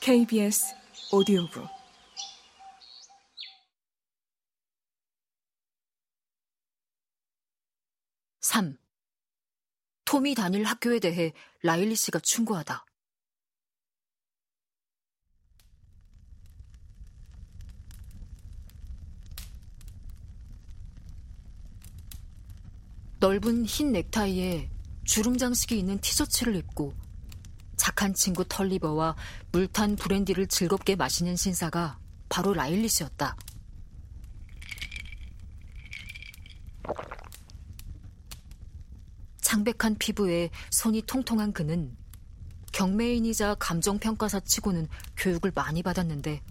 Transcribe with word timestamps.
KBS 0.00 0.74
오디오북 1.12 1.68
(3) 8.40 8.78
톰이 10.06 10.34
다닐 10.34 10.64
학교에 10.64 10.98
대해 10.98 11.32
라일리 11.62 11.94
씨가 11.94 12.20
충고하다. 12.20 12.86
넓은 23.20 23.66
흰 23.66 23.92
넥타이에 23.92 24.70
주름 25.04 25.36
장식이 25.36 25.78
있는 25.78 26.00
티셔츠를 26.00 26.56
입고 26.56 27.07
착한 27.78 28.12
친구 28.12 28.44
털리버와 28.46 29.16
물탄 29.52 29.96
브랜디를 29.96 30.48
즐겁게 30.48 30.96
마시는 30.96 31.36
신사가 31.36 31.98
바로 32.28 32.52
라일리 32.52 32.88
씨였다. 32.88 33.34
창백한 39.40 39.96
피부에 39.98 40.50
손이 40.70 41.02
통통한 41.06 41.54
그는 41.54 41.96
경매인이자 42.72 43.54
감정평가사 43.54 44.40
치고는 44.40 44.88
교육을 45.16 45.52
많이 45.54 45.82
받았는데 45.82 46.42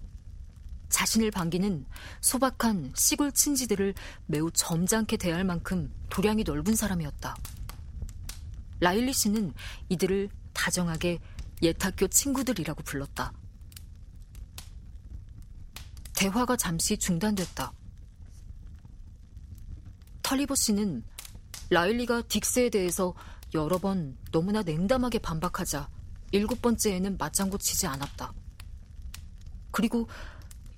자신을 0.90 1.30
반기는 1.30 1.86
소박한 2.22 2.94
시골 2.96 3.32
친지들을 3.32 3.94
매우 4.26 4.50
점잖게 4.50 5.18
대할 5.18 5.44
만큼 5.44 5.94
도량이 6.10 6.44
넓은 6.44 6.76
사람이었다. 6.76 7.36
라일리 8.80 9.14
씨는 9.14 9.54
이들을 9.90 10.30
다정하게 10.58 11.20
옛학교 11.62 12.08
친구들이라고 12.08 12.84
불렀다. 12.84 13.32
대화가 16.16 16.58
잠시 16.58 16.98
중단됐다. 16.98 17.72
털리버 20.24 20.56
씨는 20.56 21.04
라일리가 21.70 22.24
딕스에 22.24 22.72
대해서 22.72 23.14
여러 23.54 23.78
번 23.78 24.18
너무나 24.32 24.62
냉담하게 24.64 25.20
반박하자 25.20 25.90
일곱 26.32 26.62
번째에는 26.62 27.18
맞장구 27.18 27.60
치지 27.60 27.88
않았다. 27.88 28.34
그리고 29.72 30.10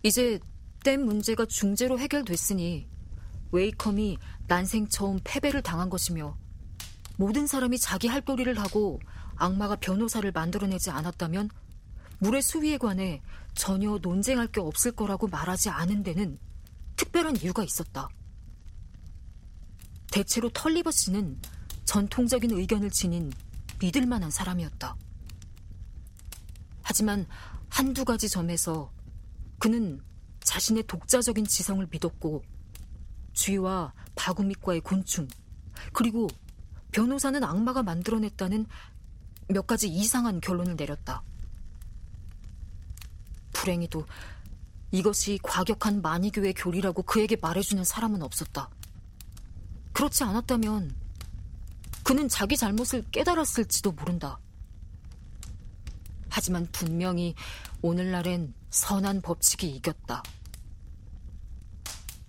이제 0.03 0.39
댐 0.83 1.05
문제가 1.05 1.45
중재로 1.45 1.99
해결됐으니 1.99 2.87
웨이컴이 3.51 4.17
난생 4.47 4.89
처음 4.89 5.19
패배를 5.23 5.61
당한 5.61 5.89
것이며 5.89 6.37
모든 7.17 7.47
사람이 7.47 7.79
자기 7.79 8.07
할 8.07 8.21
도리를 8.21 8.59
하고 8.59 8.99
악마가 9.39 9.75
변호사를 9.77 10.29
만들어내지 10.31 10.91
않았다면 10.91 11.49
물의 12.19 12.41
수위에 12.41 12.77
관해 12.77 13.21
전혀 13.55 13.97
논쟁할 14.01 14.47
게 14.47 14.59
없을 14.59 14.91
거라고 14.91 15.27
말하지 15.27 15.69
않은 15.69 16.03
데는 16.03 16.37
특별한 16.95 17.37
이유가 17.37 17.63
있었다. 17.63 18.09
대체로 20.11 20.49
털리버 20.49 20.91
씨는 20.91 21.39
전통적인 21.85 22.51
의견을 22.51 22.89
지닌 22.89 23.31
믿을 23.79 24.05
만한 24.05 24.29
사람이었다. 24.29 24.95
하지만 26.81 27.25
한두 27.69 28.03
가지 28.03 28.27
점에서 28.27 28.91
그는 29.59 30.01
자신의 30.41 30.83
독자적인 30.87 31.45
지성을 31.45 31.87
믿었고 31.89 32.43
쥐와 33.33 33.93
바구밑과의 34.15 34.81
곤충 34.81 35.27
그리고 35.93 36.27
변호사는 36.91 37.41
악마가 37.43 37.83
만들어냈다는 37.83 38.65
몇 39.49 39.65
가지 39.65 39.89
이상한 39.89 40.39
결론을 40.39 40.75
내렸다. 40.75 41.23
불행히도 43.51 44.05
이것이 44.91 45.39
과격한 45.41 46.03
마니교의 46.03 46.53
교리라고 46.53 47.01
그에게 47.01 47.35
말해주는 47.35 47.83
사람은 47.83 48.21
없었다. 48.21 48.69
그렇지 49.91 50.23
않았다면 50.23 50.95
그는 52.03 52.29
자기 52.29 52.57
잘못을 52.57 53.03
깨달았을지도 53.11 53.91
모른다. 53.91 54.39
하지만 56.29 56.67
분명히 56.71 57.33
오늘날엔 57.81 58.53
선한 58.69 59.21
법칙이 59.21 59.67
이겼다. 59.67 60.21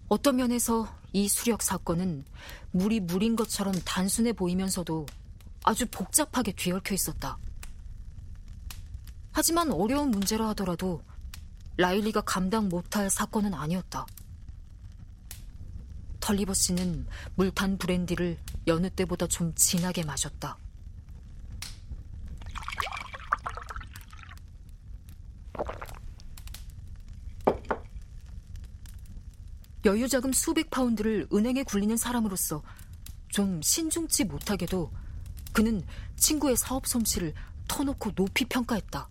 어떤 0.08 0.36
면에서 0.36 0.88
이 1.12 1.28
수력 1.28 1.60
사건은 1.60 2.24
물이 2.72 3.00
물인 3.00 3.36
것처럼 3.36 3.74
단순해 3.84 4.32
보이면서도 4.32 5.06
아주 5.64 5.86
복잡하게 5.86 6.52
뒤얽혀 6.52 6.94
있었다. 6.94 7.38
하지만 9.32 9.70
어려운 9.70 10.10
문제라 10.10 10.48
하더라도 10.50 11.02
라일리가 11.76 12.22
감당 12.22 12.68
못할 12.68 13.08
사건은 13.08 13.54
아니었다. 13.54 14.06
털리버 16.20 16.52
씨는 16.54 17.06
물탄 17.36 17.78
브랜디를 17.78 18.38
여느 18.66 18.90
때보다 18.90 19.26
좀 19.26 19.54
진하게 19.54 20.04
마셨다. 20.04 20.58
여유자금 29.84 30.32
수백 30.32 30.70
파운드를 30.70 31.26
은행에 31.32 31.62
굴리는 31.62 31.96
사람으로서 31.96 32.62
좀 33.28 33.62
신중치 33.62 34.24
못하게도 34.24 34.92
그는 35.52 35.82
친구의 36.16 36.56
사업 36.56 36.86
솜씨를 36.86 37.34
터놓고 37.68 38.12
높이 38.12 38.44
평가했다. 38.44 39.08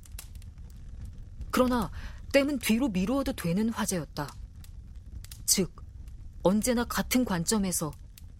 그러나 1.52 1.92
때는 2.32 2.60
뒤로 2.60 2.90
미루어도 2.90 3.34
되는 3.34 3.70
화제였다. 3.70 4.34
즉, 5.46 5.74
언제나 6.44 6.86
같은 6.86 7.26
관점에서 7.26 7.92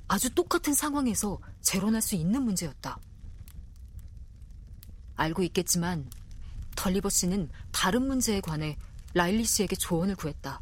아주 0.08 0.34
똑같은 0.34 0.74
상황에서 0.74 1.40
재론할 1.62 2.02
수 2.02 2.16
있는 2.16 2.44
문제였다. 2.44 3.00
알고 5.16 5.44
있겠지만 5.44 6.10
덜리버 6.76 7.10
씨는 7.10 7.50
다른 7.72 8.08
문제에 8.08 8.42
관해 8.42 8.78
라일리 9.14 9.44
씨에게 9.44 9.76
조언을 9.76 10.16
구했다. 10.16 10.62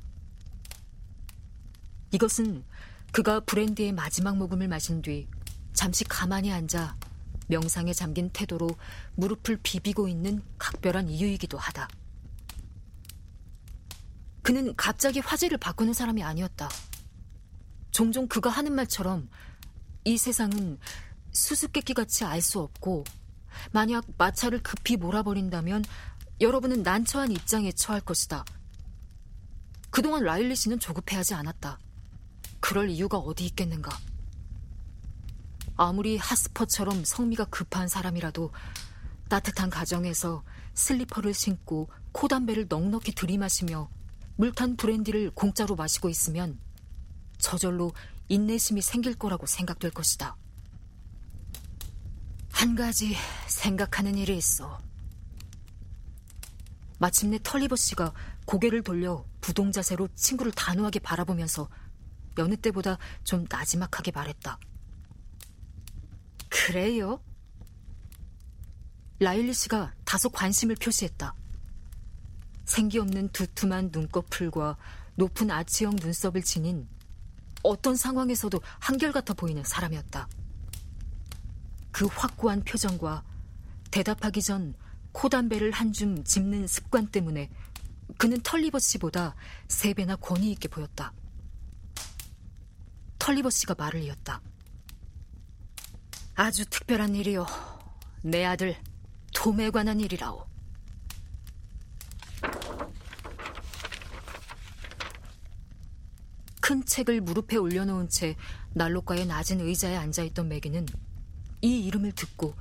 이것은 2.12 2.64
그가 3.12 3.40
브랜디의 3.42 3.92
마지막 3.92 4.38
모금을 4.38 4.68
마신 4.68 5.02
뒤 5.02 5.28
잠시 5.74 6.04
가만히 6.06 6.52
앉아 6.52 6.98
명상에 7.48 7.94
잠긴 7.94 8.30
태도로 8.30 8.70
무릎을 9.16 9.60
비비고 9.64 10.08
있는 10.08 10.42
각별한 10.58 11.10
이유이기도 11.10 11.58
하다. 11.58 11.88
그는 14.42 14.76
갑자기 14.76 15.20
화제를 15.20 15.58
바꾸는 15.58 15.94
사람이 15.94 16.24
아니었다. 16.24 16.70
종종 17.92 18.28
그가 18.28 18.50
하는 18.50 18.74
말처럼 18.74 19.30
이 20.06 20.18
세상은 20.18 20.80
수수께끼 21.32 21.94
같이 21.94 22.24
알 22.24 22.42
수 22.42 22.60
없고 22.60 23.04
만약 23.72 24.06
마차를 24.18 24.62
급히 24.64 24.98
몰아버린다면 24.98 25.84
여러분은 26.40 26.84
난처한 26.84 27.32
입장에 27.32 27.72
처할 27.72 28.02
것이다. 28.02 28.46
그동안 29.90 30.24
라일리 30.24 30.56
씨는 30.56 30.80
조급해하지 30.80 31.34
않았다. 31.34 31.80
그럴 32.60 32.90
이유가 32.90 33.18
어디 33.18 33.46
있겠는가? 33.46 33.98
아무리 35.78 36.18
하스퍼처럼 36.18 37.06
성미가 37.06 37.46
급한 37.46 37.88
사람이라도 37.88 38.52
따뜻한 39.30 39.70
가정에서 39.70 40.44
슬리퍼를 40.74 41.34
신고 41.34 41.90
코담배를 42.14 42.66
넉넉히 42.68 43.14
들이마시며 43.14 43.90
물탄 44.38 44.76
브랜디를 44.76 45.32
공짜로 45.32 45.76
마시고 45.76 46.10
있으면 46.10 46.60
저절로 47.38 47.94
인내심이 48.28 48.82
생길 48.82 49.14
거라고 49.16 49.46
생각될 49.46 49.92
것이다. 49.92 50.36
한 52.52 52.76
가지 52.76 53.16
생각하는 53.48 54.18
일이 54.18 54.36
있어. 54.36 54.80
마침내 56.98 57.38
털리버 57.42 57.76
씨가 57.76 58.14
고개를 58.46 58.82
돌려 58.82 59.24
부동 59.42 59.72
자세로 59.72 60.08
친구를 60.16 60.52
단호하게 60.54 61.00
바라보면서 61.00 61.70
여느 62.40 62.56
때보다 62.56 62.98
좀 63.24 63.46
나지막하게 63.48 64.12
말했다. 64.12 64.60
그래요? 66.68 67.22
라일리 69.20 69.54
씨가 69.54 69.94
다소 70.04 70.28
관심을 70.28 70.76
표시했다. 70.76 71.34
생기 72.66 73.00
없는 73.00 73.30
두툼한 73.30 73.92
눈꺼풀과 73.94 74.76
높은 75.16 75.50
아치형 75.50 75.96
눈썹을 75.96 76.42
지닌 76.44 76.86
어떤 77.64 77.96
상황에서도 77.96 78.60
한결같아 78.80 79.34
보이는 79.36 79.64
사람이었다. 79.64 80.28
그 81.94 82.06
확고한 82.08 82.66
표정과 82.66 83.24
대답하기 83.90 84.42
전 84.42 84.76
코담배를 85.14 85.72
한줌 85.72 86.26
짚는 86.26 86.68
습관 86.68 87.08
때문에 87.08 87.50
그는 88.18 88.42
털리버 88.42 88.80
씨보다 88.80 89.36
세 89.70 89.94
배나 89.94 90.18
권위 90.18 90.52
있게 90.52 90.68
보였다. 90.68 91.14
털리버 93.20 93.52
씨가 93.52 93.76
말을 93.78 94.04
이었다. 94.04 94.42
아주 96.40 96.68
특별한 96.70 97.16
일이요. 97.16 97.48
내 98.22 98.46
아들 98.46 98.78
톰에 99.34 99.72
관한 99.72 100.00
일이라오. 100.00 100.46
큰 106.62 106.86
책을 106.86 107.22
무릎에 107.22 107.58
올려놓은 107.58 108.10
채 108.10 108.36
난로가의 108.76 109.26
낮은 109.26 109.62
의자에 109.62 109.96
앉아있던 109.96 110.48
매기는 110.48 110.86
이 111.64 111.86
이름을 111.88 112.12
듣고 112.12 112.54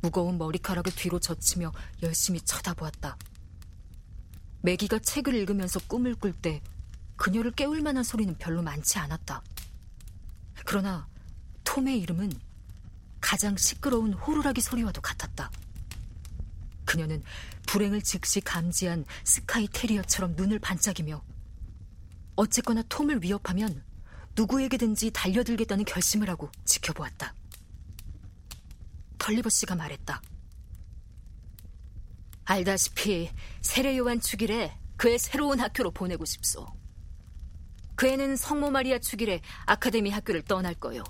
무거운 0.00 0.36
머리카락을 0.36 0.92
뒤로 0.96 1.20
젖히며 1.20 1.70
열심히 2.02 2.40
쳐다보았다. 2.40 3.16
매기가 4.62 4.98
책을 4.98 5.36
읽으면서 5.36 5.78
꿈을 5.86 6.16
꿀 6.16 6.32
때 6.32 6.60
그녀를 7.14 7.52
깨울 7.52 7.82
만한 7.82 8.02
소리는 8.02 8.36
별로 8.36 8.62
많지 8.62 8.98
않았다. 8.98 9.44
그러나 10.64 11.06
톰의 11.62 12.00
이름은 12.00 12.32
가장 13.32 13.56
시끄러운 13.56 14.12
호루라기 14.12 14.60
소리와도 14.60 15.00
같았다. 15.00 15.50
그녀는 16.84 17.22
불행을 17.66 18.02
즉시 18.02 18.42
감지한 18.42 19.06
스카이 19.24 19.68
테리어처럼 19.72 20.34
눈을 20.36 20.58
반짝이며 20.58 21.24
어쨌거나 22.36 22.82
톰을 22.90 23.22
위협하면 23.22 23.82
누구에게든지 24.36 25.12
달려들겠다는 25.12 25.86
결심을 25.86 26.28
하고 26.28 26.50
지켜보았다. 26.66 27.34
털리버 29.16 29.48
씨가 29.48 29.76
말했다. 29.76 30.20
알다시피 32.44 33.30
세례 33.62 33.96
요한 33.96 34.20
축일에 34.20 34.76
그의 34.98 35.18
새로운 35.18 35.58
학교로 35.58 35.92
보내고 35.92 36.26
싶소. 36.26 36.66
그 37.94 38.08
애는 38.08 38.36
성모 38.36 38.72
마리아 38.72 38.98
축일에 38.98 39.40
아카데미 39.64 40.10
학교를 40.10 40.42
떠날 40.42 40.74
거요. 40.74 41.02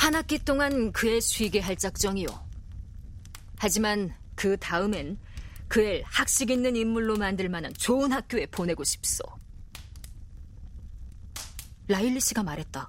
한 0.00 0.14
학기 0.14 0.38
동안 0.38 0.92
그애 0.92 1.20
쉬게 1.20 1.60
할 1.60 1.76
작정이요. 1.76 2.26
하지만 3.58 4.10
그 4.34 4.56
다음엔 4.56 5.18
그애 5.68 6.02
학식 6.06 6.48
있는 6.48 6.74
인물로 6.74 7.18
만들 7.18 7.50
만한 7.50 7.74
좋은 7.74 8.10
학교에 8.10 8.46
보내고 8.46 8.82
싶소. 8.82 9.22
라일리 11.86 12.18
씨가 12.18 12.42
말했다. 12.42 12.88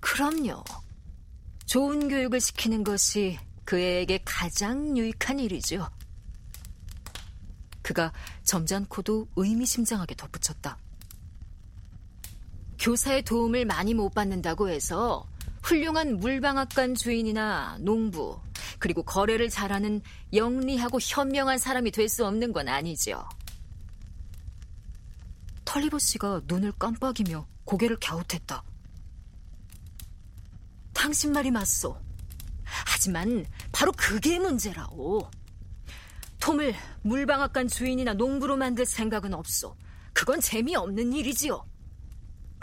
그럼요. 0.00 0.64
좋은 1.66 2.08
교육을 2.08 2.40
시키는 2.40 2.82
것이 2.82 3.38
그에게 3.64 4.18
가장 4.24 4.98
유익한 4.98 5.38
일이죠. 5.38 5.88
그가 7.82 8.12
점잖고도 8.42 9.28
의미심장하게 9.36 10.16
덧붙였다. 10.16 10.76
교사의 12.84 13.22
도움을 13.22 13.64
많이 13.64 13.94
못 13.94 14.10
받는다고 14.10 14.68
해서 14.68 15.26
훌륭한 15.62 16.18
물방앗간 16.18 16.94
주인이나 16.94 17.78
농부, 17.80 18.38
그리고 18.78 19.02
거래를 19.02 19.48
잘하는 19.48 20.02
영리하고 20.34 20.98
현명한 21.00 21.56
사람이 21.56 21.90
될 21.92 22.10
수 22.10 22.26
없는 22.26 22.52
건 22.52 22.68
아니죠. 22.68 23.26
털리버 25.64 25.98
씨가 25.98 26.42
눈을 26.44 26.72
깜빡이며 26.72 27.46
고개를 27.64 27.96
갸웃했다. 28.00 28.62
당신 30.92 31.32
말이 31.32 31.50
맞소. 31.50 31.98
하지만 32.64 33.46
바로 33.72 33.92
그게 33.92 34.38
문제라오. 34.38 35.30
톰을 36.38 36.74
물방앗간 37.00 37.68
주인이나 37.68 38.12
농부로 38.12 38.58
만들 38.58 38.84
생각은 38.84 39.32
없소. 39.32 39.74
그건 40.12 40.42
재미없는 40.42 41.14
일이지요. 41.14 41.64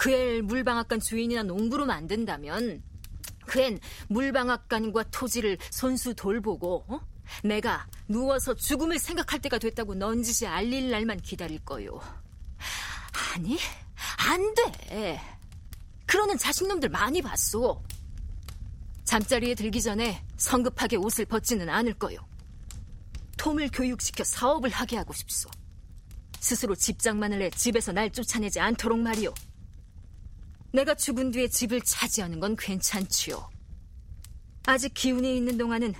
그 0.01 0.21
앨 0.21 0.41
물방앗간 0.41 0.99
주인이나 0.99 1.43
농부로 1.43 1.85
만든다면 1.85 2.81
그 3.45 3.59
앤 3.61 3.79
물방앗간과 4.07 5.03
토지를 5.11 5.59
손수 5.69 6.15
돌보고 6.15 6.85
어? 6.87 6.99
내가 7.43 7.85
누워서 8.07 8.55
죽음을 8.55 8.97
생각할 8.97 9.39
때가 9.41 9.59
됐다고 9.59 9.93
넌지시 9.93 10.47
알릴 10.47 10.89
날만 10.89 11.21
기다릴 11.21 11.63
거요. 11.63 12.01
아니, 13.35 13.59
안 14.27 14.55
돼. 14.55 15.21
그러는 16.07 16.35
자식놈들 16.35 16.89
많이 16.89 17.21
봤소. 17.21 17.83
잠자리에 19.03 19.53
들기 19.53 19.83
전에 19.83 20.25
성급하게 20.35 20.95
옷을 20.95 21.25
벗지는 21.25 21.69
않을 21.69 21.93
거요. 21.93 22.17
톰을 23.37 23.69
교육시켜 23.71 24.23
사업을 24.23 24.71
하게 24.71 24.97
하고 24.97 25.13
싶소. 25.13 25.47
스스로 26.39 26.73
집장만을 26.73 27.43
해 27.43 27.49
집에서 27.51 27.91
날 27.91 28.09
쫓아내지 28.09 28.59
않도록 28.59 28.97
말이오. 28.97 29.31
내가 30.73 30.95
죽은 30.95 31.31
뒤에 31.31 31.47
집을 31.47 31.81
차지하는 31.81 32.39
건 32.39 32.55
괜찮지요. 32.55 33.49
아직 34.65 34.93
기운이 34.93 35.35
있는 35.35 35.57
동안은 35.57 35.93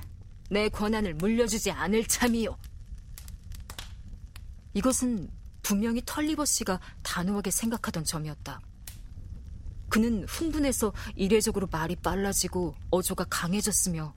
내 0.49 0.69
권한을 0.69 1.15
물려주지 1.15 1.71
않을 1.71 2.05
참이요. 2.05 2.57
이것은 4.73 5.29
분명히 5.61 6.01
털리버 6.05 6.45
씨가 6.45 6.79
단호하게 7.03 7.51
생각하던 7.51 8.03
점이었다. 8.03 8.61
그는 9.89 10.25
흥분해서 10.25 10.93
이례적으로 11.15 11.67
말이 11.69 11.95
빨라지고 11.97 12.75
어조가 12.91 13.25
강해졌으며 13.25 14.13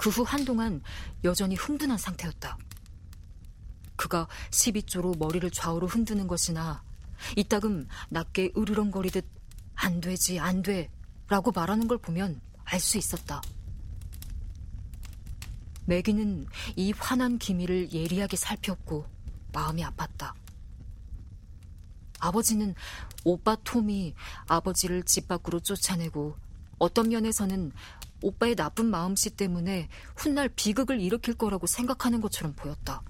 그 0.00 0.08
후 0.08 0.22
한동안 0.22 0.82
여전히 1.24 1.56
흥분한 1.56 1.98
상태였다. 1.98 2.56
그가 3.96 4.28
12조로 4.50 5.18
머리를 5.18 5.50
좌우로 5.50 5.88
흔드는 5.88 6.26
것이나 6.26 6.82
이따금 7.36 7.86
낮게 8.08 8.52
으르렁거리듯 8.56 9.39
안 9.80 10.00
되지, 10.00 10.38
안 10.38 10.62
돼. 10.62 10.90
라고 11.28 11.52
말하는 11.52 11.88
걸 11.88 11.98
보면 11.98 12.40
알 12.64 12.78
수 12.78 12.98
있었다. 12.98 13.40
매기는 15.86 16.46
이 16.76 16.92
환한 16.92 17.38
기미를 17.38 17.90
예리하게 17.92 18.36
살폈고 18.36 19.06
마음이 19.52 19.82
아팠다. 19.82 20.34
아버지는 22.20 22.74
오빠 23.24 23.56
톰이 23.56 24.14
아버지를 24.46 25.02
집 25.04 25.26
밖으로 25.26 25.60
쫓아내고 25.60 26.36
어떤 26.78 27.08
면에서는 27.08 27.72
오빠의 28.22 28.54
나쁜 28.56 28.86
마음씨 28.86 29.30
때문에 29.30 29.88
훗날 30.14 30.50
비극을 30.50 31.00
일으킬 31.00 31.34
거라고 31.34 31.66
생각하는 31.66 32.20
것처럼 32.20 32.54
보였다. 32.54 33.02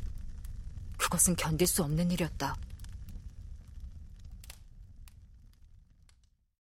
그것은 0.97 1.35
견딜 1.35 1.67
수 1.67 1.83
없는 1.83 2.13
일이었다. 2.13 2.55